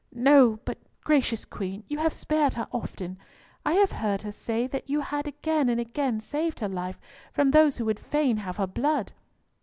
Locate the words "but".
0.65-0.79